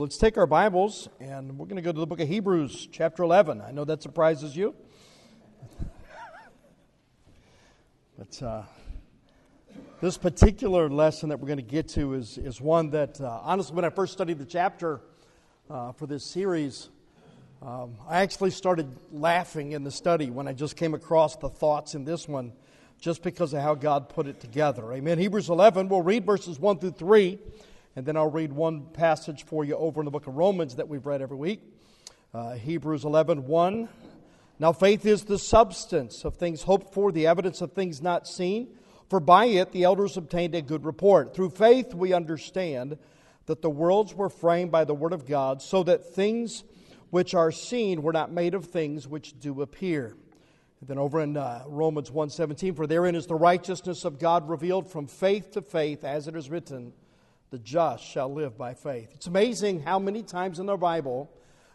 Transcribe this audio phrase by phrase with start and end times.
[0.00, 3.22] Let's take our Bibles and we're going to go to the book of Hebrews, chapter
[3.22, 3.60] 11.
[3.60, 4.74] I know that surprises you.
[8.18, 8.62] but uh,
[10.00, 13.76] this particular lesson that we're going to get to is, is one that, uh, honestly,
[13.76, 15.02] when I first studied the chapter
[15.68, 16.88] uh, for this series,
[17.60, 21.94] um, I actually started laughing in the study when I just came across the thoughts
[21.94, 22.54] in this one
[23.02, 24.94] just because of how God put it together.
[24.94, 25.18] Amen.
[25.18, 27.38] Hebrews 11, we'll read verses 1 through 3.
[28.00, 30.88] And then I'll read one passage for you over in the book of Romans that
[30.88, 31.60] we've read every week.
[32.32, 33.90] Uh, Hebrews 11 1.
[34.58, 38.68] Now, faith is the substance of things hoped for, the evidence of things not seen.
[39.10, 41.34] For by it the elders obtained a good report.
[41.34, 42.96] Through faith we understand
[43.44, 46.64] that the worlds were framed by the word of God, so that things
[47.10, 50.16] which are seen were not made of things which do appear.
[50.80, 54.90] And then over in uh, Romans 1:17, for therein is the righteousness of God revealed
[54.90, 56.94] from faith to faith, as it is written
[57.50, 59.10] the just shall live by faith.
[59.14, 61.30] It's amazing how many times in the Bible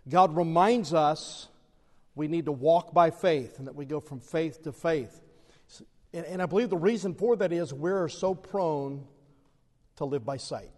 [0.07, 1.47] God reminds us
[2.15, 5.21] we need to walk by faith and that we go from faith to faith.
[6.13, 9.05] And, I believe the reason for that is we're so prone
[9.97, 10.71] to live by sight.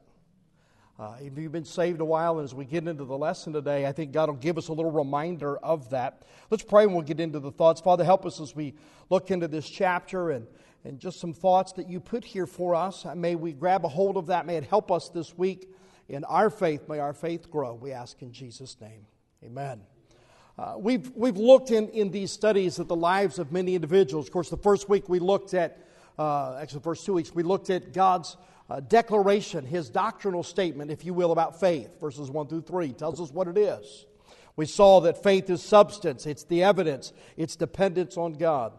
[0.98, 3.86] Uh, if you've been saved a while, and as we get into the lesson today,
[3.86, 6.24] I think God will give us a little reminder of that.
[6.50, 7.82] Let's pray and we'll get into the thoughts.
[7.82, 8.74] Father, help us as we
[9.12, 10.48] look into this chapter and
[10.84, 13.06] and just some thoughts that you put here for us.
[13.16, 14.46] May we grab a hold of that.
[14.46, 15.70] May it help us this week
[16.10, 16.88] in our faith.
[16.88, 17.74] May our faith grow.
[17.74, 19.06] We ask in Jesus' name.
[19.44, 19.82] Amen.
[20.58, 24.28] Uh, we've, we've looked in, in these studies at the lives of many individuals.
[24.28, 25.78] Of course, the first week we looked at,
[26.18, 28.38] uh, actually, the first two weeks, we looked at God's
[28.70, 33.22] uh, declaration, his doctrinal statement, if you will, about faith, verses 1 through 3, tells
[33.22, 34.06] us what it is.
[34.56, 38.74] We saw that faith is substance, it's the evidence, it's dependence on God.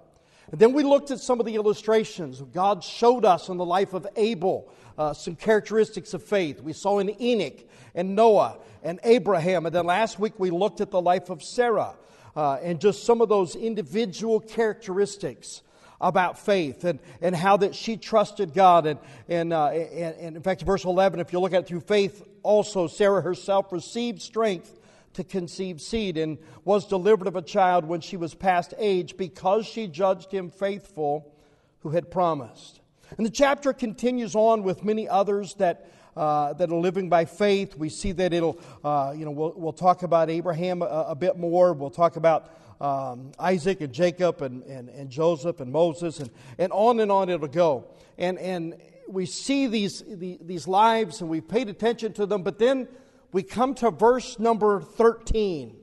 [0.51, 2.41] And then we looked at some of the illustrations.
[2.41, 6.61] God showed us in the life of Abel uh, some characteristics of faith.
[6.61, 9.67] We saw in Enoch and Noah and Abraham.
[9.67, 11.95] And then last week we looked at the life of Sarah
[12.35, 15.63] uh, and just some of those individual characteristics
[16.01, 18.87] about faith and, and how that she trusted God.
[18.87, 21.81] And, and, uh, and, and in fact, verse 11, if you look at it through
[21.81, 24.78] faith, also Sarah herself received strength
[25.19, 29.67] to conceive seed and was delivered of a child when she was past age because
[29.67, 31.35] she judged him faithful
[31.81, 32.81] who had promised.
[33.17, 37.77] And the chapter continues on with many others that, uh, that are living by faith.
[37.77, 41.37] We see that it'll, uh, you know, we'll, we'll talk about Abraham a, a bit
[41.37, 41.73] more.
[41.73, 46.71] We'll talk about um, Isaac and Jacob and, and, and Joseph and Moses and, and
[46.71, 47.87] on and on it'll go.
[48.19, 48.77] And, and
[49.09, 52.87] we see these, these lives and we've paid attention to them, but then
[53.33, 55.77] we come to verse number 13,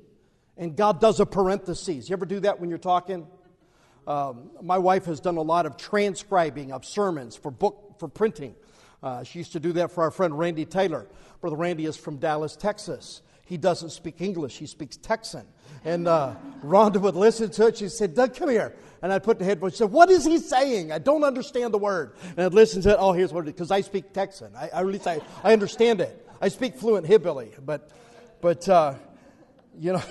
[0.57, 2.09] and God does a parenthesis.
[2.09, 3.28] You ever do that when you're talking?
[4.07, 8.56] Um, my wife has done a lot of transcribing of sermons for book for printing.
[9.01, 11.07] Uh, she used to do that for our friend Randy Taylor.
[11.41, 13.22] Brother Randy is from Dallas, Texas.
[13.45, 15.45] He doesn't speak English; he speaks Texan.
[15.83, 17.77] And uh, Rhonda would listen to it.
[17.77, 19.73] She said, "Doug, come here." And I'd put the headphones.
[19.73, 20.91] She said, "What is he saying?
[20.91, 22.97] I don't understand the word." And I'd listen to it.
[23.00, 23.53] Oh, here's what it is.
[23.53, 24.51] Because I speak Texan.
[24.56, 26.25] I, I really say I understand it.
[26.45, 27.89] I speak fluent hillbilly, but,
[28.39, 28.94] but uh,
[29.79, 30.03] you know,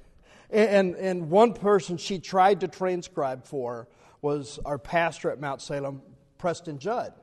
[0.50, 3.88] and, and one person she tried to transcribe for
[4.20, 6.02] was our pastor at Mount Salem,
[6.36, 7.14] Preston Judd.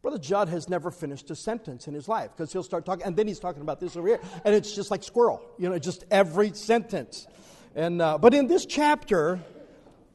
[0.00, 3.14] Brother Judd has never finished a sentence in his life because he'll start talking, and
[3.14, 6.06] then he's talking about this over here, and it's just like squirrel, you know, just
[6.10, 7.26] every sentence.
[7.74, 9.38] And, uh, but in this chapter,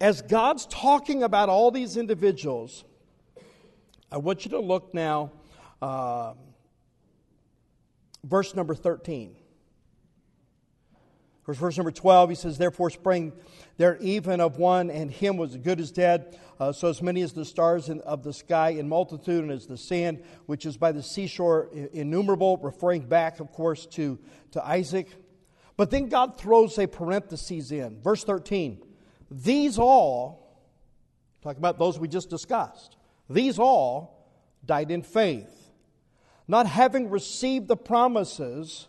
[0.02, 2.86] as God's talking about all these individuals,
[4.12, 5.32] I want you to look now.
[5.80, 6.34] Uh,
[8.24, 9.36] verse number 13.
[11.44, 13.34] Of course, verse number 12, he says, Therefore sprang
[13.76, 16.40] there even of one, and him was good as dead.
[16.58, 19.68] Uh, so as many as the stars in, of the sky in multitude, and as
[19.68, 24.18] the sand which is by the seashore innumerable, referring back, of course, to,
[24.52, 25.10] to Isaac.
[25.76, 28.00] But then God throws a parenthesis in.
[28.00, 28.82] Verse 13,
[29.30, 30.64] These all,
[31.42, 32.96] talk about those we just discussed,
[33.30, 34.32] these all
[34.66, 35.63] died in faith
[36.48, 38.88] not having received the promises,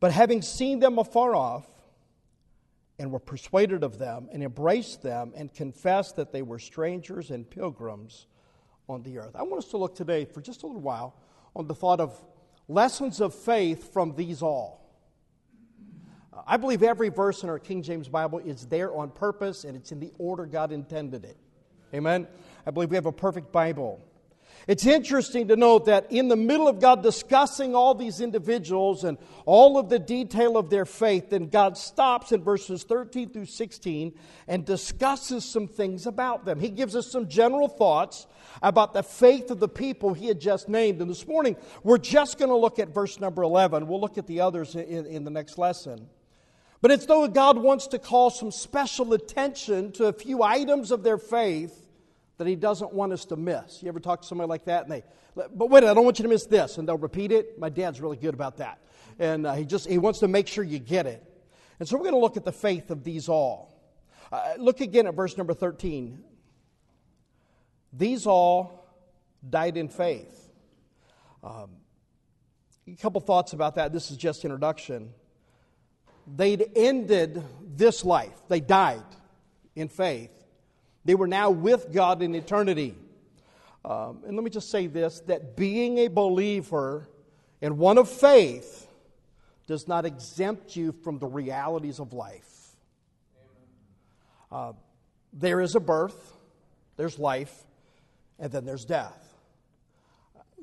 [0.00, 1.66] but having seen them afar off,
[2.98, 7.48] and were persuaded of them, and embraced them, and confessed that they were strangers and
[7.48, 8.26] pilgrims
[8.88, 9.34] on the earth.
[9.34, 11.14] I want us to look today for just a little while
[11.54, 12.18] on the thought of
[12.68, 14.86] lessons of faith from these all.
[16.32, 19.76] Uh, I believe every verse in our King James Bible is there on purpose and
[19.76, 21.36] it's in the order God intended it.
[21.94, 22.26] Amen?
[22.66, 24.00] I believe we have a perfect Bible.
[24.66, 29.16] It's interesting to note that in the middle of God discussing all these individuals and
[29.44, 34.18] all of the detail of their faith, then God stops in verses 13 through 16
[34.48, 36.58] and discusses some things about them.
[36.58, 38.26] He gives us some general thoughts
[38.60, 41.00] about the faith of the people he had just named.
[41.00, 41.54] And this morning,
[41.84, 43.86] we're just going to look at verse number 11.
[43.86, 46.08] We'll look at the others in, in the next lesson.
[46.80, 51.04] But it's though God wants to call some special attention to a few items of
[51.04, 51.85] their faith
[52.38, 53.82] that he doesn't want us to miss.
[53.82, 55.02] You ever talk to somebody like that and they,
[55.34, 57.58] but wait, I don't want you to miss this, and they'll repeat it.
[57.58, 58.78] My dad's really good about that,
[59.18, 61.22] and uh, he just he wants to make sure you get it.
[61.78, 63.78] And so we're going to look at the faith of these all.
[64.32, 66.24] Uh, look again at verse number thirteen.
[67.92, 68.86] These all
[69.48, 70.50] died in faith.
[71.44, 71.70] Um,
[72.88, 73.92] a couple thoughts about that.
[73.92, 75.10] This is just introduction.
[76.26, 78.36] They'd ended this life.
[78.48, 79.04] They died
[79.74, 80.35] in faith
[81.06, 82.96] they were now with God in eternity.
[83.84, 87.08] Um, and let me just say this that being a believer
[87.62, 88.88] and one of faith
[89.68, 92.76] does not exempt you from the realities of life.
[94.50, 94.72] Uh,
[95.32, 96.36] there is a birth,
[96.96, 97.64] there's life,
[98.38, 99.22] and then there's death.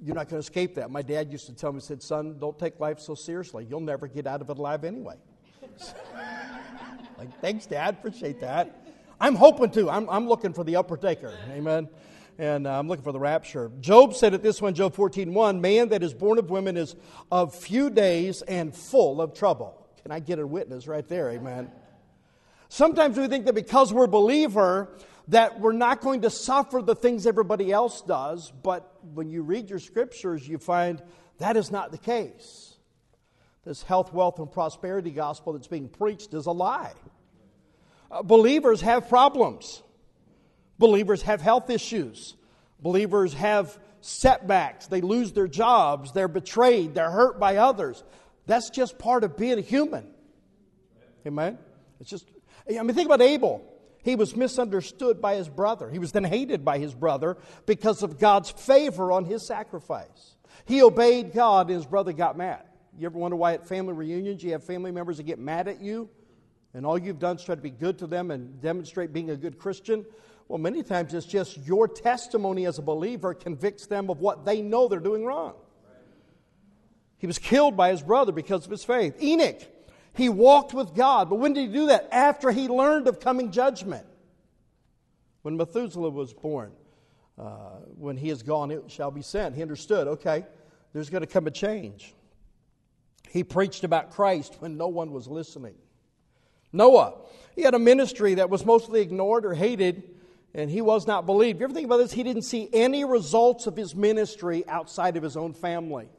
[0.02, 0.92] You're not going to escape that.
[0.92, 3.66] My dad used to tell me, he said, Son, don't take life so seriously.
[3.70, 5.16] You'll never get out of it alive anyway.
[7.18, 7.96] like, thanks, Dad.
[7.96, 8.83] Appreciate that.
[9.20, 9.90] I'm hoping to.
[9.90, 11.34] I'm, I'm looking for the upper taker.
[11.52, 11.90] Amen.
[12.40, 13.72] And uh, I'm looking for the rapture.
[13.80, 16.96] Job said it this one, Job 14, 1, Man that is born of women is
[17.32, 19.88] of few days and full of trouble.
[20.02, 21.30] Can I get a witness right there?
[21.30, 21.72] Amen.
[22.70, 24.90] Sometimes we think that because we're believer,
[25.28, 29.70] that we're not going to suffer the things everybody else does, but when you read
[29.70, 31.02] your scriptures, you find
[31.38, 32.76] that is not the case.
[33.64, 36.94] This health, wealth, and prosperity gospel that's being preached is a lie.
[38.14, 39.82] Uh, believers have problems.
[40.78, 42.36] Believers have health issues.
[42.80, 44.88] Believers have setbacks.
[44.88, 46.12] They lose their jobs.
[46.12, 46.94] They're betrayed.
[46.94, 48.04] They're hurt by others.
[48.46, 50.06] That's just part of being human.
[51.26, 51.58] Amen?
[52.00, 52.30] It's just,
[52.70, 53.64] I mean, think about Abel.
[54.04, 55.90] He was misunderstood by his brother.
[55.90, 60.36] He was then hated by his brother because of God's favor on his sacrifice.
[60.66, 62.64] He obeyed God and his brother got mad.
[63.00, 65.82] You ever wonder why at family reunions you have family members that get mad at
[65.82, 66.10] you
[66.74, 69.36] and all you've done is try to be good to them and demonstrate being a
[69.36, 70.06] good Christian,
[70.48, 74.62] well, many times it's just your testimony as a believer convicts them of what they
[74.62, 75.54] know they're doing wrong.
[77.18, 79.22] He was killed by his brother because of his faith.
[79.22, 79.62] Enoch,
[80.14, 82.10] he walked with God, but when did he do that?
[82.12, 84.06] After he learned of coming judgment.
[85.42, 86.72] When Methuselah was born,
[87.38, 89.56] uh, when he is gone, it shall be sent.
[89.56, 90.46] He understood, okay,
[90.94, 92.14] there's going to come a change.
[93.30, 95.76] He preached about Christ when no one was listening.
[96.74, 97.14] Noah,
[97.56, 100.04] he had a ministry that was mostly ignored or hated,
[100.56, 101.60] and he was not believed.
[101.60, 102.12] You ever think about this?
[102.12, 106.10] He didn't see any results of his ministry outside of his own family.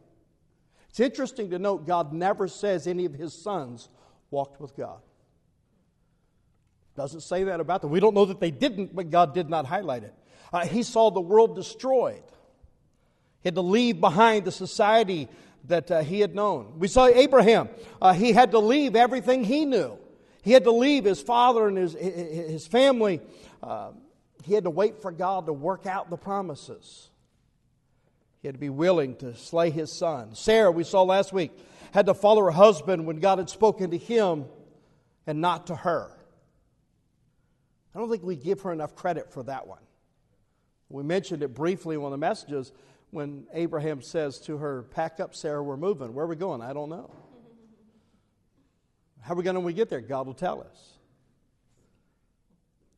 [0.88, 3.88] It's interesting to note God never says any of his sons
[4.30, 5.00] walked with God.
[6.96, 7.90] Doesn't say that about them.
[7.90, 10.14] We don't know that they didn't, but God did not highlight it.
[10.52, 12.22] Uh, he saw the world destroyed.
[13.42, 15.28] He had to leave behind the society
[15.64, 16.78] that uh, he had known.
[16.78, 17.68] We saw Abraham.
[18.00, 19.98] Uh, he had to leave everything he knew.
[20.44, 23.22] He had to leave his father and his, his family.
[23.62, 23.92] Uh,
[24.42, 27.08] he had to wait for God to work out the promises.
[28.42, 30.34] He had to be willing to slay his son.
[30.34, 31.50] Sarah, we saw last week,
[31.92, 34.44] had to follow her husband when God had spoken to him
[35.26, 36.10] and not to her.
[37.94, 39.80] I don't think we give her enough credit for that one.
[40.90, 42.70] We mentioned it briefly in one of the messages
[43.12, 46.12] when Abraham says to her, Pack up, Sarah, we're moving.
[46.12, 46.60] Where are we going?
[46.60, 47.10] I don't know.
[49.24, 50.02] How are we going to get there?
[50.02, 50.98] God will tell us.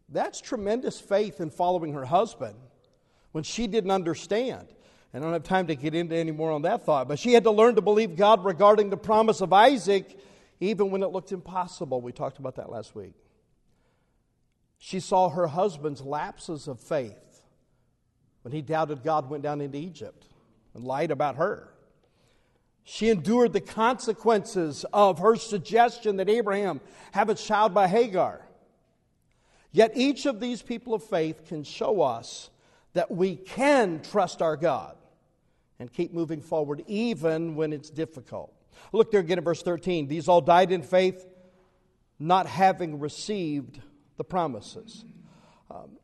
[0.08, 2.56] That's tremendous faith in following her husband
[3.30, 4.66] when she didn't understand.
[5.14, 7.44] I don't have time to get into any more on that thought, but she had
[7.44, 10.18] to learn to believe God regarding the promise of Isaac,
[10.58, 12.00] even when it looked impossible.
[12.00, 13.14] We talked about that last week.
[14.78, 17.44] She saw her husband's lapses of faith
[18.42, 20.26] when he doubted God, went down into Egypt
[20.74, 21.72] and lied about her.
[22.88, 28.46] She endured the consequences of her suggestion that Abraham have a child by Hagar.
[29.72, 32.48] Yet each of these people of faith can show us
[32.92, 34.96] that we can trust our God
[35.80, 38.54] and keep moving forward even when it's difficult.
[38.92, 40.06] Look there again at verse 13.
[40.06, 41.26] These all died in faith,
[42.20, 43.80] not having received
[44.16, 45.04] the promises.
[45.72, 45.98] Um,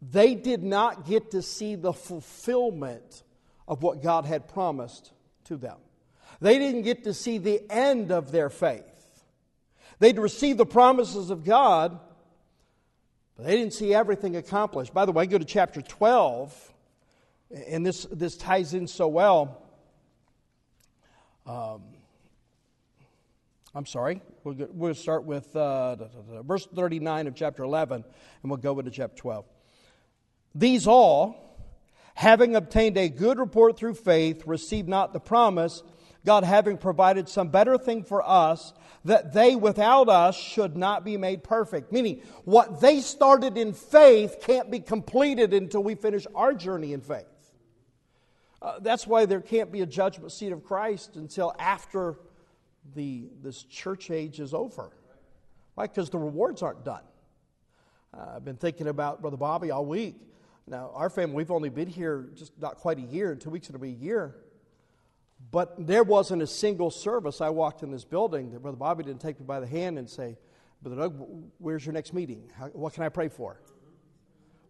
[0.00, 3.24] they did not get to see the fulfillment
[3.66, 5.10] of what God had promised
[5.46, 5.78] to them.
[6.40, 8.84] They didn't get to see the end of their faith.
[9.98, 11.98] They'd received the promises of God,
[13.36, 14.94] but they didn't see everything accomplished.
[14.94, 16.74] By the way, go to chapter 12,
[17.68, 19.62] and this, this ties in so well.
[21.46, 21.82] Um,
[23.74, 24.20] I'm sorry.
[24.44, 25.96] We'll, we'll start with uh,
[26.42, 28.04] verse 39 of chapter 11,
[28.42, 29.44] and we'll go into chapter 12.
[30.54, 31.58] These all,
[32.14, 35.82] having obtained a good report through faith, received not the promise,
[36.28, 38.74] God having provided some better thing for us,
[39.06, 41.90] that they without us should not be made perfect.
[41.90, 47.00] Meaning, what they started in faith can't be completed until we finish our journey in
[47.00, 47.24] faith.
[48.60, 52.18] Uh, that's why there can't be a judgment seat of Christ until after
[52.94, 54.90] the, this church age is over.
[55.76, 55.86] Why?
[55.86, 57.04] Because the rewards aren't done.
[58.12, 60.16] Uh, I've been thinking about Brother Bobby all week.
[60.66, 63.34] Now, our family, we've only been here just not quite a year.
[63.34, 64.34] Two weeks, it'll be a year.
[65.50, 67.40] But there wasn't a single service.
[67.40, 70.08] I walked in this building that Brother Bobby didn't take me by the hand and
[70.08, 70.36] say,
[70.82, 71.26] Brother Doug,
[71.58, 72.50] where's your next meeting?
[72.72, 73.60] What can I pray for?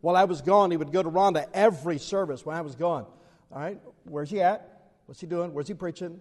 [0.01, 3.07] While I was gone, he would go to Rhonda every service when I was gone.
[3.51, 4.91] All right, where's he at?
[5.07, 5.53] What's he doing?
[5.53, 6.21] Where's he preaching?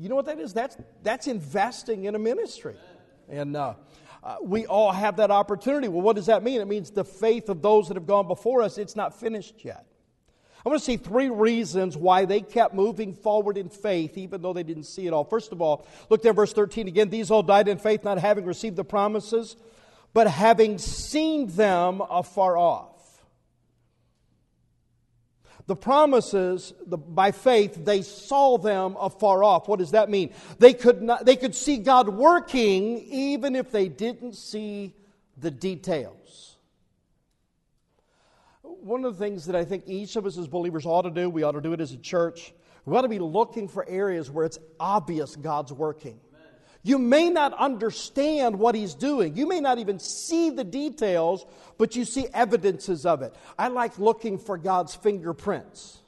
[0.00, 0.54] You know what that is?
[0.54, 2.74] That's, that's investing in a ministry.
[3.28, 3.74] And uh,
[4.24, 5.88] uh, we all have that opportunity.
[5.88, 6.62] Well, what does that mean?
[6.62, 9.84] It means the faith of those that have gone before us, it's not finished yet.
[10.64, 14.52] I want to see three reasons why they kept moving forward in faith, even though
[14.52, 15.24] they didn't see it all.
[15.24, 17.08] First of all, look there, verse 13 again.
[17.08, 19.56] These all died in faith, not having received the promises,
[20.12, 22.88] but having seen them afar off.
[25.66, 29.68] The promises, the, by faith, they saw them afar off.
[29.68, 30.34] What does that mean?
[30.58, 34.94] They could, not, they could see God working even if they didn't see
[35.38, 36.49] the details.
[38.82, 41.28] One of the things that I think each of us as believers ought to do,
[41.28, 42.52] we ought to do it as a church,
[42.84, 46.18] we ought to be looking for areas where it's obvious God's working.
[46.82, 49.36] You may not understand what he's doing.
[49.36, 51.44] You may not even see the details,
[51.76, 53.34] but you see evidences of it.
[53.58, 55.98] I like looking for God's fingerprints.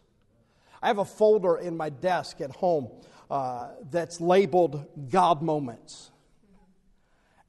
[0.82, 2.88] I have a folder in my desk at home
[3.30, 6.10] uh, that's labeled God moments.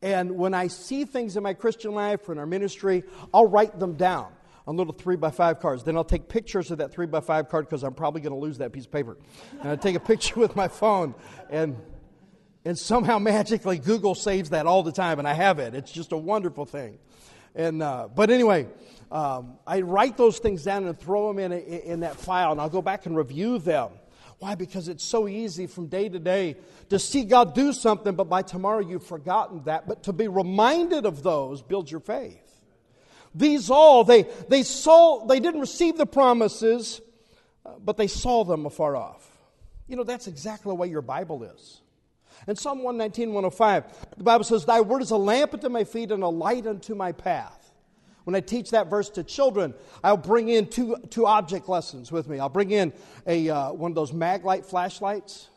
[0.01, 3.03] And when I see things in my Christian life or in our ministry,
[3.33, 4.33] I'll write them down
[4.65, 5.83] on little three by five cards.
[5.83, 8.39] Then I'll take pictures of that three by five card because I'm probably going to
[8.39, 9.17] lose that piece of paper.
[9.61, 11.15] And I take a picture with my phone
[11.49, 11.77] and
[12.65, 15.75] and somehow magically Google saves that all the time, and I have it.
[15.75, 16.97] It's just a wonderful thing.
[17.55, 18.67] And uh, but anyway,
[19.11, 22.61] um, I write those things down and throw them in a, in that file, and
[22.61, 23.89] I'll go back and review them.
[24.39, 24.55] Why?
[24.55, 26.57] Because it's so easy from day to day
[26.89, 29.87] to see God do something, but by tomorrow you've forgotten that.
[29.87, 32.42] But to be reminded of those builds your faith.
[33.35, 37.01] These all they they saw they didn't receive the promises,
[37.79, 39.27] but they saw them afar off.
[39.87, 41.81] You know that's exactly the way your Bible is.
[42.47, 46.11] In Psalm 119, 105, the Bible says, Thy word is a lamp unto my feet
[46.11, 47.63] and a light unto my path.
[48.25, 49.73] When I teach that verse to children,
[50.03, 52.39] I'll bring in two, two object lessons with me.
[52.39, 52.93] I'll bring in
[53.27, 55.49] a, uh, one of those Maglite flashlights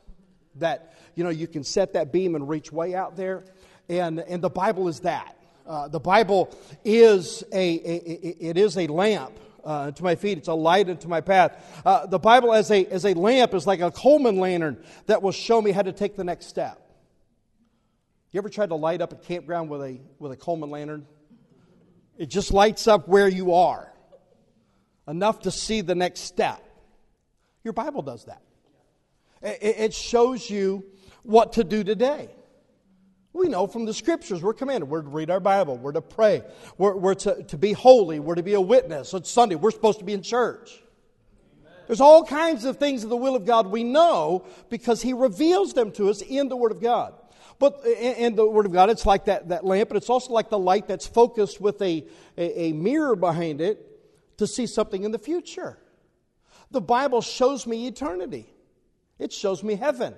[0.57, 3.45] that, you know, you can set that beam and reach way out there.
[3.89, 5.37] And, and the Bible is that.
[5.67, 7.97] Uh, the Bible is a, a,
[8.41, 9.33] it is a lamp
[9.65, 10.39] uh, to my feet.
[10.39, 11.83] It's a light unto my path.
[11.85, 15.33] Uh, the Bible as a, as a lamp is like a Coleman lantern that will
[15.33, 16.81] show me how to take the next step.
[18.31, 21.07] You ever tried to light up a campground with a, with a Coleman lantern?
[22.17, 23.93] It just lights up where you are,
[25.09, 26.63] enough to see the next step.
[27.65, 28.43] Your Bible does that.
[29.43, 30.85] It, it shows you
[31.25, 32.31] what to do today.
[33.37, 34.89] We know from the scriptures we're commanded.
[34.89, 35.77] We're to read our Bible.
[35.77, 36.43] We're to pray.
[36.79, 38.19] We're, we're to, to be holy.
[38.19, 39.13] We're to be a witness.
[39.13, 39.57] It's Sunday.
[39.57, 40.83] We're supposed to be in church.
[41.87, 45.75] There's all kinds of things of the will of God we know because He reveals
[45.75, 47.13] them to us in the Word of God.
[47.59, 50.49] But in the Word of God, it's like that, that lamp, but it's also like
[50.49, 52.07] the light that's focused with a,
[52.39, 55.79] a, a mirror behind it to see something in the future.
[56.71, 58.47] The Bible shows me eternity,
[59.19, 60.15] it shows me heaven.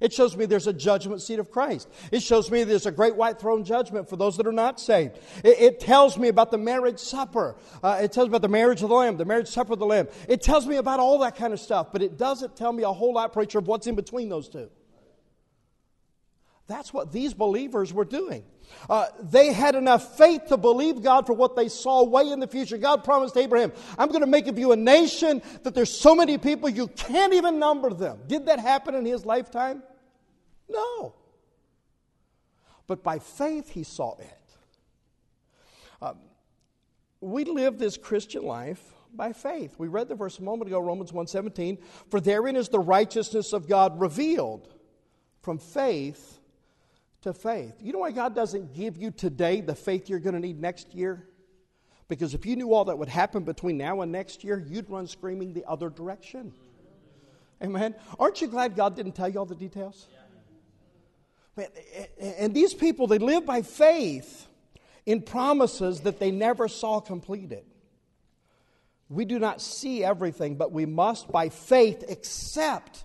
[0.00, 1.88] It shows me there's a judgment seat of Christ.
[2.12, 5.18] It shows me there's a great white throne judgment for those that are not saved.
[5.42, 7.56] It, it tells me about the marriage supper.
[7.82, 9.86] Uh, it tells me about the marriage of the Lamb, the marriage supper of the
[9.86, 10.06] Lamb.
[10.28, 12.92] It tells me about all that kind of stuff, but it doesn't tell me a
[12.92, 14.70] whole lot, preacher, of what's in between those two.
[16.68, 18.44] That's what these believers were doing.
[18.88, 22.46] Uh, they had enough faith to believe God for what they saw way in the
[22.46, 22.78] future.
[22.78, 26.38] God promised Abraham, I'm going to make of you a nation that there's so many
[26.38, 28.20] people you can't even number them.
[28.26, 29.82] Did that happen in his lifetime?
[30.68, 31.14] No.
[32.86, 34.34] But by faith, he saw it.
[36.00, 36.18] Um,
[37.20, 38.82] we live this Christian life
[39.14, 39.74] by faith.
[39.78, 43.68] We read the verse a moment ago, Romans 1:17, for therein is the righteousness of
[43.68, 44.72] God revealed
[45.40, 46.37] from faith
[47.22, 47.74] to faith.
[47.80, 50.94] You know why God doesn't give you today the faith you're going to need next
[50.94, 51.26] year?
[52.08, 55.06] Because if you knew all that would happen between now and next year, you'd run
[55.06, 56.52] screaming the other direction.
[57.62, 57.94] Amen.
[58.18, 60.06] Aren't you glad God didn't tell you all the details?
[62.18, 64.46] And these people, they live by faith
[65.04, 67.64] in promises that they never saw completed.
[69.08, 73.04] We do not see everything, but we must, by faith, accept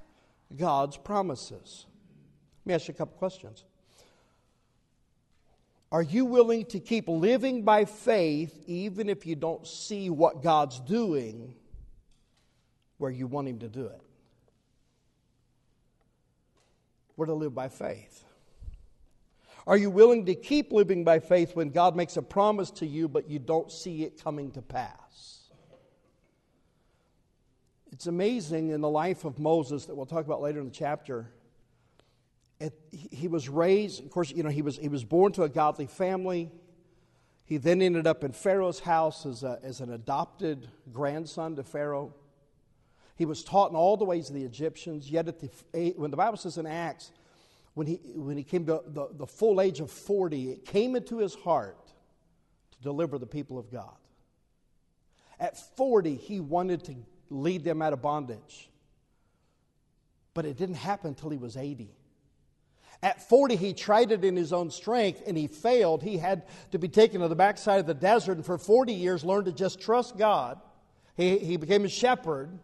[0.55, 1.88] God's promises.
[2.62, 3.63] Let me ask you a couple questions.
[5.93, 10.79] Are you willing to keep living by faith even if you don't see what God's
[10.79, 11.53] doing
[12.97, 14.01] where you want Him to do it?
[17.15, 18.23] We're to live by faith.
[19.67, 23.07] Are you willing to keep living by faith when God makes a promise to you
[23.07, 25.51] but you don't see it coming to pass?
[27.91, 31.29] It's amazing in the life of Moses that we'll talk about later in the chapter.
[32.89, 35.88] He was raised, of course, you know, he was, he was born to a godly
[35.88, 36.51] family.
[37.45, 42.13] He then ended up in Pharaoh's house as, a, as an adopted grandson to Pharaoh.
[43.15, 46.17] He was taught in all the ways of the Egyptians, yet at the, when the
[46.17, 47.12] Bible says in Acts,
[47.74, 51.17] when he, when he came to the, the full age of 40, it came into
[51.17, 51.88] his heart
[52.72, 53.95] to deliver the people of God.
[55.39, 56.95] At 40, he wanted to
[57.29, 58.69] lead them out of bondage.
[60.33, 61.91] But it didn't happen until he was 80.
[63.03, 66.01] At 40, he tried it in his own strength and he failed.
[66.01, 69.25] He had to be taken to the backside of the desert and for 40 years
[69.25, 70.57] learned to just trust God.
[71.17, 72.57] He, he became a shepherd.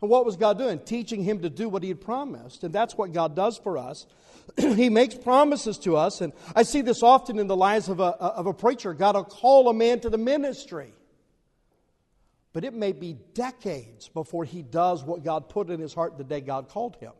[0.00, 0.78] And what was God doing?
[0.78, 2.62] Teaching him to do what he had promised.
[2.62, 4.06] And that's what God does for us.
[4.56, 6.20] he makes promises to us.
[6.20, 8.94] And I see this often in the lives of a, of a preacher.
[8.94, 10.94] God will call a man to the ministry.
[12.52, 16.24] But it may be decades before he does what God put in his heart the
[16.24, 17.12] day God called him.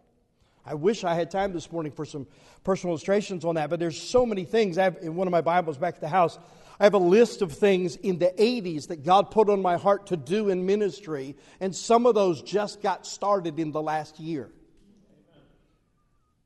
[0.64, 2.26] I wish I had time this morning for some
[2.64, 4.78] personal illustrations on that, but there's so many things.
[4.78, 6.38] I have in one of my Bibles back at the house.
[6.78, 10.08] I have a list of things in the 80s that God put on my heart
[10.08, 14.50] to do in ministry, and some of those just got started in the last year.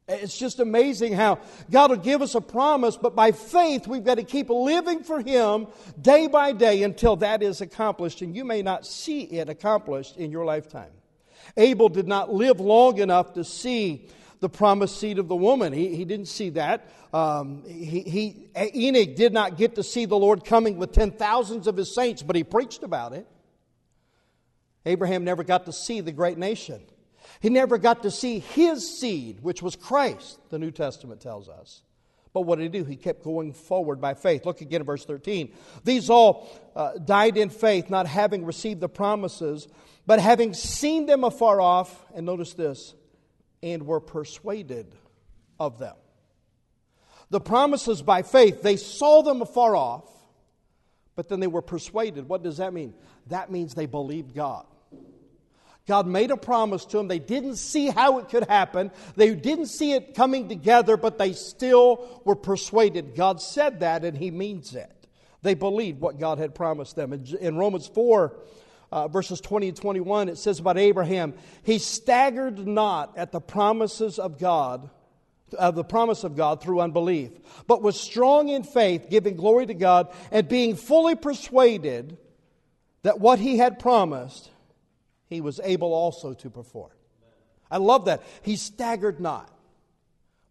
[0.06, 1.38] It's just amazing how
[1.70, 5.20] God will give us a promise, but by faith, we've got to keep living for
[5.20, 5.66] Him
[6.00, 8.20] day by day until that is accomplished.
[8.20, 10.90] And you may not see it accomplished in your lifetime.
[11.56, 14.08] Abel did not live long enough to see
[14.40, 15.72] the promised seed of the woman.
[15.72, 16.90] He, he didn't see that.
[17.12, 21.66] Um, he, he, Enoch did not get to see the Lord coming with ten thousands
[21.66, 23.26] of his saints, but he preached about it.
[24.84, 26.82] Abraham never got to see the great nation.
[27.40, 31.82] He never got to see his seed, which was Christ, the New Testament tells us.
[32.32, 32.84] But what did he do?
[32.84, 34.44] He kept going forward by faith.
[34.44, 35.52] Look again at verse 13.
[35.84, 39.68] These all uh, died in faith, not having received the promises,
[40.06, 42.94] but having seen them afar off, and notice this,
[43.62, 44.94] and were persuaded
[45.58, 45.96] of them.
[47.30, 50.04] The promises by faith, they saw them afar off,
[51.16, 52.28] but then they were persuaded.
[52.28, 52.94] What does that mean?
[53.28, 54.66] That means they believed God.
[55.86, 57.08] God made a promise to them.
[57.08, 58.90] They didn't see how it could happen.
[59.16, 63.14] They didn't see it coming together, but they still were persuaded.
[63.14, 64.90] God said that, and He means it.
[65.42, 67.12] They believed what God had promised them.
[67.12, 68.34] In Romans 4,
[68.92, 74.18] uh, verses 20 and 21, it says about Abraham, he staggered not at the promises
[74.18, 74.90] of God,
[75.58, 77.30] uh, the promise of God through unbelief,
[77.66, 82.18] but was strong in faith, giving glory to God, and being fully persuaded
[83.02, 84.50] that what he had promised,
[85.26, 86.90] he was able also to perform.
[87.70, 88.22] I love that.
[88.42, 89.50] He staggered not.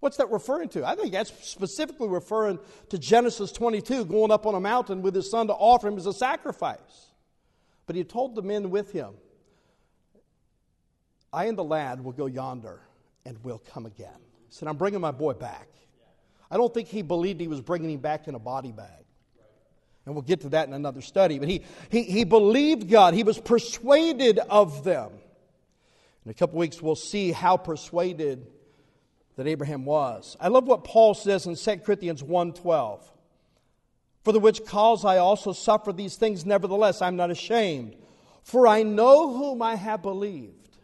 [0.04, 0.86] What's that referring to?
[0.86, 5.32] I think that's specifically referring to Genesis 22, going up on a mountain with his
[5.32, 7.12] son to offer him as a sacrifice.
[7.86, 9.13] But he told the men with him,
[11.32, 12.82] I and the lad will go yonder
[13.26, 14.19] and we'll come again.
[14.48, 15.67] He said, I'm bringing my boy back.
[16.50, 19.06] I don't think he believed he was bringing him back in a body bag.
[20.06, 21.39] And we'll get to that in another study.
[21.39, 25.12] But he, he, he believed God, he was persuaded of them.
[26.26, 28.46] In a couple weeks, we'll see how persuaded
[29.36, 30.38] that Abraham was.
[30.39, 33.02] I love what Paul says in 2 Corinthians 1.12.
[34.24, 37.96] For the which cause I also suffer these things, nevertheless, I'm not ashamed.
[38.44, 40.78] For I know whom I have believed,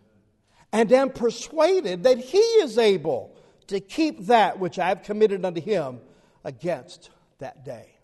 [0.71, 3.35] and am persuaded that he is able
[3.67, 5.99] to keep that which I have committed unto him
[6.43, 7.95] against that day.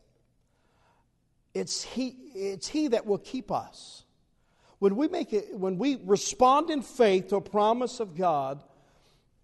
[1.54, 4.04] It's he, it's he that will keep us.
[4.80, 8.64] When we, make it, when we respond in faith to a promise of God,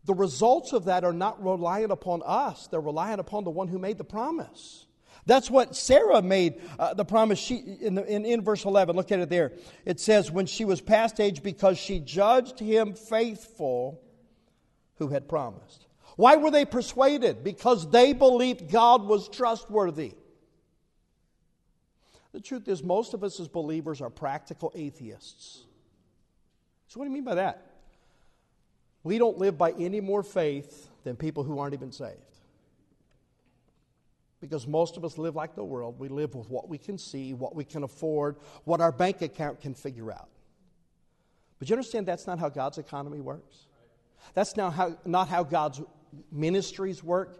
[0.06, 3.80] the results of that are not reliant upon us, they're reliant upon the one who
[3.80, 4.86] made the promise.
[5.26, 8.96] That's what Sarah made uh, the promise she, in, the, in, in verse 11.
[8.96, 9.54] Look at it there.
[9.86, 14.02] It says, When she was past age, because she judged him faithful
[14.96, 15.86] who had promised.
[16.16, 17.44] Why were they persuaded?
[17.44, 20.14] Because they believed God was trustworthy.
[22.34, 25.66] The truth is, most of us as believers are practical atheists.
[26.88, 27.68] So, what do you mean by that?
[29.04, 32.31] We don't live by any more faith than people who aren't even saved.
[34.42, 36.00] Because most of us live like the world.
[36.00, 39.62] We live with what we can see, what we can afford, what our bank account
[39.62, 40.30] can figure out.
[41.60, 43.68] But you understand that's not how God's economy works?
[44.34, 45.80] That's now how, not how God's
[46.32, 47.38] ministries work.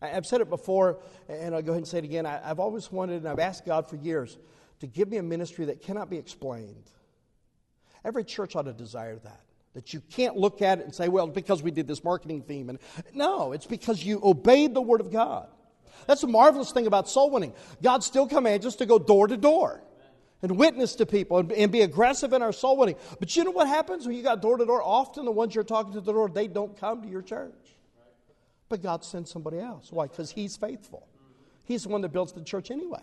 [0.00, 2.26] I've said it before, and I'll go ahead and say it again.
[2.26, 4.36] I, have always wanted, and I've asked God for years,
[4.80, 6.90] to give me a ministry that cannot be explained.
[8.04, 9.40] Every church ought to desire that.
[9.74, 12.68] That you can't look at it and say, well, because we did this marketing theme.
[12.68, 12.80] And
[13.14, 15.48] no, it's because you obeyed the Word of God.
[16.06, 17.52] That's a marvelous thing about soul winning.
[17.82, 19.82] God still commands us to go door to door
[20.42, 22.96] and witness to people and, and, be aggressive in our soul winning.
[23.20, 24.82] But you know what happens when you got door to door?
[24.82, 27.76] Often the ones you're talking to the door, they don't come to your church.
[28.68, 29.92] But God sends somebody else.
[29.92, 30.06] Why?
[30.06, 31.06] Because He's faithful.
[31.64, 33.02] He's the one that builds the church anyway.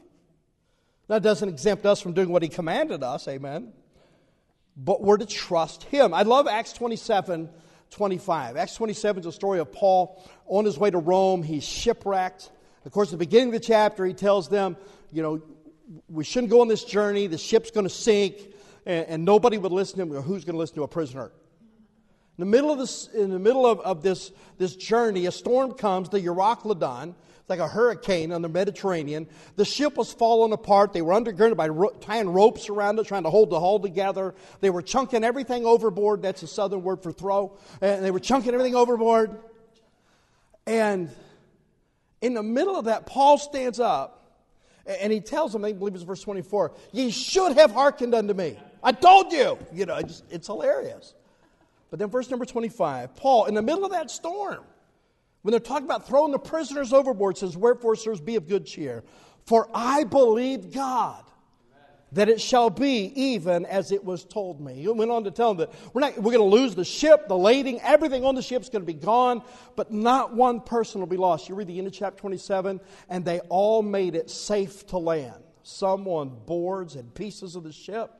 [1.07, 3.71] That doesn't exempt us from doing what He commanded us, amen.
[4.75, 6.13] But we're to trust Him.
[6.13, 7.49] I love Acts 27
[7.91, 8.57] 25.
[8.57, 11.43] Acts 27 is a story of Paul on his way to Rome.
[11.43, 12.51] He's shipwrecked.
[12.89, 14.75] Of course, at the beginning of the chapter, he tells them,
[15.11, 15.43] you know,
[16.09, 17.27] we shouldn't go on this journey.
[17.27, 18.33] The ship's going to sink,
[18.83, 20.23] and, and, nobody would listen to him.
[20.23, 21.25] Who's going to listen to a prisoner?
[21.25, 21.31] In
[22.39, 26.09] the middle of this, in the middle of, of this, this journey, a storm comes,
[26.09, 27.09] the Euroclydon.
[27.41, 29.27] It's like a hurricane on the Mediterranean.
[29.55, 30.91] The ship was falling apart.
[30.91, 34.33] They were undergirded by ro- tying ropes around it, trying to hold the hull together.
[34.61, 36.23] They were chunking everything overboard.
[36.23, 37.55] That's a southern word for throw.
[37.81, 39.37] And they were chunking everything overboard.
[40.65, 41.11] And
[42.21, 44.15] in the middle of that, Paul stands up
[44.85, 48.57] and he tells them, I believe it's verse 24, ye should have hearkened unto me.
[48.83, 49.57] I told you.
[49.73, 51.13] You know, it's, it's hilarious.
[51.89, 54.63] But then verse number 25, Paul, in the middle of that storm,
[55.41, 59.03] when they're talking about throwing the prisoners overboard, says, Wherefore, sirs, be of good cheer.
[59.45, 61.23] For I believe God
[62.13, 64.73] that it shall be even as it was told me.
[64.73, 67.27] He went on to tell them that we're, not, we're going to lose the ship,
[67.27, 69.43] the lading, everything on the ship is going to be gone,
[69.75, 71.49] but not one person will be lost.
[71.49, 75.43] You read the end of chapter 27, and they all made it safe to land.
[75.63, 78.11] Some on boards and pieces of the ship,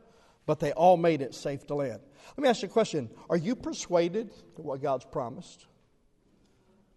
[0.46, 2.00] but they all made it safe to land.
[2.38, 5.66] Let me ask you a question Are you persuaded that what God's promised?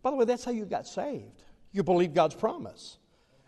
[0.02, 1.42] By the way, that's how you got saved.
[1.70, 2.98] You believe God's promise.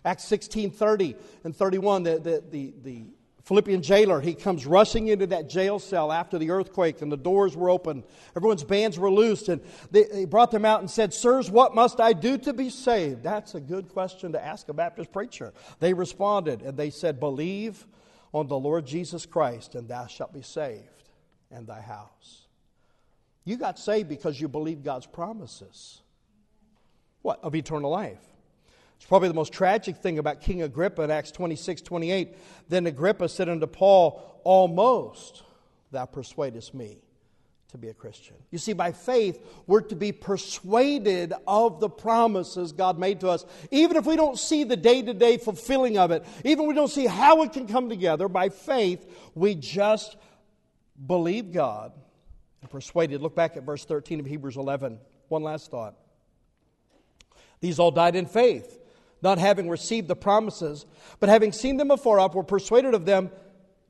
[0.05, 3.05] Acts 16 30 and 31, the, the, the, the
[3.45, 7.55] Philippian jailer, he comes rushing into that jail cell after the earthquake, and the doors
[7.55, 8.03] were open.
[8.35, 12.01] Everyone's bands were loosed, and they, they, brought them out and said, Sirs, what must
[12.01, 13.23] I do to be saved?
[13.23, 15.53] That's a good question to ask a Baptist preacher.
[15.79, 17.87] They responded, and they said, Believe
[18.33, 21.11] on the Lord Jesus Christ, and thou shalt be saved,
[21.51, 22.47] and thy house.
[23.45, 26.01] You got saved because you believed God's promises.
[27.21, 27.45] What?
[27.45, 28.25] Of eternal life.
[29.05, 32.37] It's probably the most tragic thing about King Agrippa in Acts 26 28.
[32.71, 35.43] Then Agrippa said unto Paul, Almost
[35.91, 37.03] thou persuadest me
[37.69, 38.37] to be a Christian.
[38.51, 43.45] You see, by faith, we're to be persuaded of the promises God made to us.
[43.71, 46.75] Even if we don't see the day to day fulfilling of it, even if we
[46.75, 50.17] don't see how it can come together, by faith, we just
[51.07, 51.93] believe God
[52.63, 53.21] and persuaded.
[53.21, 54.99] Look back at verse 13 of Hebrews 11.
[55.29, 55.95] One last thought.
[57.61, 58.81] These all died in faith
[59.25, 60.85] not having received the promises,
[61.19, 63.31] but having seen them afar off, were persuaded of them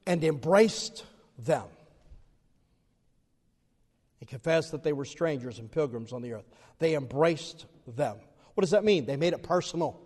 [0.06, 1.04] and embraced
[1.38, 1.64] them.
[4.20, 6.48] He confessed that they were strangers and pilgrims on the earth.
[6.78, 8.16] They embraced them.
[8.54, 9.06] What does that mean?
[9.06, 10.00] They made it personal.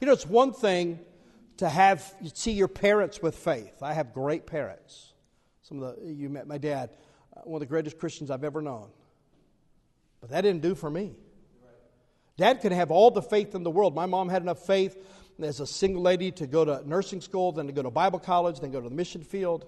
[0.00, 0.98] You know, it's one thing
[1.58, 3.82] to have see your parents with faith.
[3.82, 5.12] I have great parents.
[5.62, 6.90] Some of the you met my dad,
[7.36, 8.88] uh, one of the greatest Christians I've ever known.
[10.20, 11.14] But that didn't do for me.
[12.36, 13.94] Dad could have all the faith in the world.
[13.94, 14.96] My mom had enough faith
[15.40, 18.60] as a single lady to go to nursing school, then to go to Bible college,
[18.60, 19.66] then go to the mission field.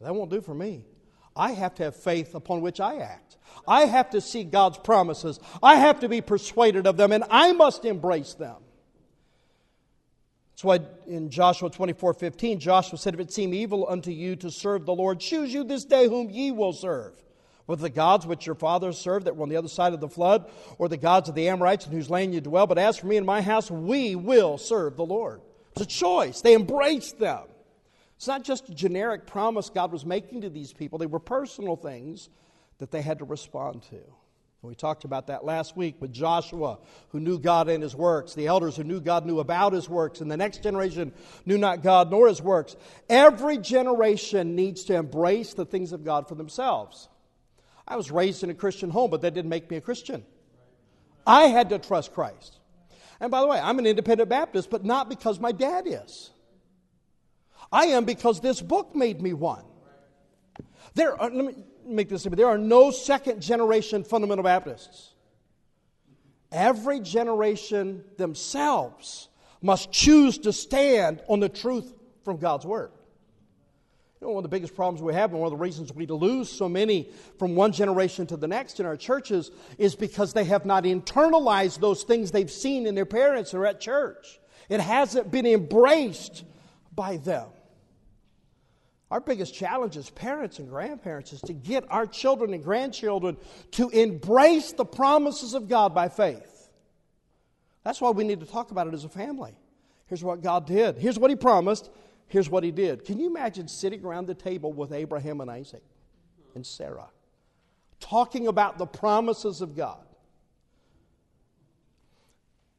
[0.00, 0.84] That won't do for me.
[1.36, 3.36] I have to have faith upon which I act.
[3.68, 5.38] I have to see God's promises.
[5.62, 8.56] I have to be persuaded of them, and I must embrace them.
[10.52, 14.50] That's why in Joshua 24 15, Joshua said, If it seem evil unto you to
[14.50, 17.14] serve the Lord, choose you this day whom ye will serve
[17.70, 20.08] whether the gods which your fathers served that were on the other side of the
[20.08, 22.66] flood, or the gods of the Amorites in whose land you dwell.
[22.66, 25.40] But as for me and my house, we will serve the Lord.
[25.70, 26.40] It's a choice.
[26.40, 27.44] They embraced them.
[28.16, 31.76] It's not just a generic promise God was making to these people, they were personal
[31.76, 32.28] things
[32.78, 34.00] that they had to respond to.
[34.62, 36.80] We talked about that last week with Joshua,
[37.10, 40.20] who knew God and his works, the elders who knew God knew about his works,
[40.20, 41.12] and the next generation
[41.46, 42.74] knew not God nor his works.
[43.08, 47.08] Every generation needs to embrace the things of God for themselves.
[47.90, 50.24] I was raised in a Christian home, but that didn't make me a Christian.
[51.26, 52.58] I had to trust Christ.
[53.20, 56.30] And by the way, I'm an independent Baptist, but not because my dad is.
[57.72, 59.64] I am because this book made me one.
[60.94, 62.36] There are, let me make this simple.
[62.36, 65.12] There are no second generation fundamental Baptists.
[66.52, 69.28] Every generation themselves
[69.60, 71.92] must choose to stand on the truth
[72.24, 72.92] from God's Word.
[74.20, 76.06] You know, one of the biggest problems we have, and one of the reasons we
[76.06, 80.44] lose so many from one generation to the next in our churches, is because they
[80.44, 84.38] have not internalized those things they've seen in their parents or at church.
[84.68, 86.44] It hasn't been embraced
[86.94, 87.48] by them.
[89.10, 93.38] Our biggest challenge as parents and grandparents is to get our children and grandchildren
[93.72, 96.68] to embrace the promises of God by faith.
[97.84, 99.56] That's why we need to talk about it as a family.
[100.06, 100.98] Here's what God did.
[100.98, 101.90] Here's what He promised.
[102.30, 103.04] Here's what He did.
[103.04, 105.82] Can you imagine sitting around the table with Abraham and Isaac
[106.54, 107.10] and Sarah,
[107.98, 109.98] talking about the promises of God?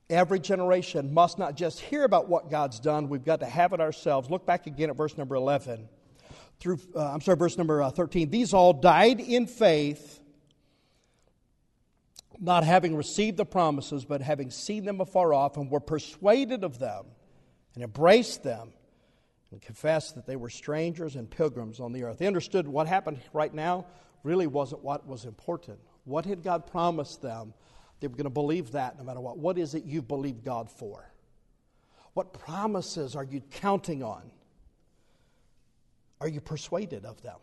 [0.10, 3.82] Every generation must not just hear about what God's done, we've got to have it
[3.82, 4.30] ourselves.
[4.30, 5.88] Look back again at verse number 11
[6.62, 8.30] through, uh, I'm sorry, verse number uh, 13.
[8.30, 10.22] These all died in faith,
[12.40, 16.80] not having received the promises, but having seen them afar off, and were persuaded of
[16.80, 17.06] them,
[17.76, 18.72] and embraced them,
[19.52, 22.20] and confessed that they were strangers and pilgrims on the earth.
[22.20, 23.86] They understood what happened right now
[24.24, 25.80] really wasn't what was important.
[26.06, 27.54] What had God promised them?
[28.00, 29.38] They were going to believe that no matter what.
[29.38, 31.12] What is it you believe God for?
[32.14, 34.32] What promises are you counting on?
[36.20, 37.38] Are you persuaded of them?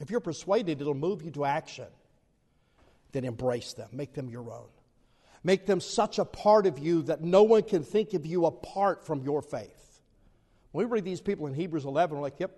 [0.00, 1.86] If you're persuaded, it'll move you to action.
[3.12, 4.68] Then embrace them, make them your own.
[5.44, 9.04] Make them such a part of you that no one can think of you apart
[9.06, 9.91] from your faith.
[10.72, 12.50] When we read these people in Hebrews 11, we're like, yep,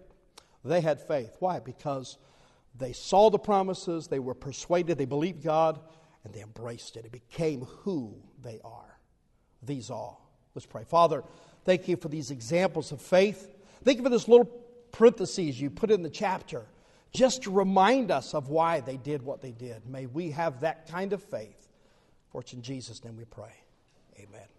[0.64, 1.37] they had faith.
[1.40, 1.59] Why?
[1.59, 2.16] Because
[2.77, 5.81] they saw the promises, they were persuaded, they believed God,
[6.24, 7.05] and they embraced it.
[7.05, 8.98] It became who they are.
[9.62, 10.31] These all.
[10.55, 10.85] Let's pray.
[10.85, 11.22] Father,
[11.64, 13.55] thank you for these examples of faith.
[13.83, 14.46] Thank you for this little
[14.92, 16.64] parentheses you put in the chapter
[17.12, 19.87] just to remind us of why they did what they did.
[19.87, 21.68] May we have that kind of faith.
[22.31, 23.55] For it's in Jesus' name we pray.
[24.18, 24.54] Amen.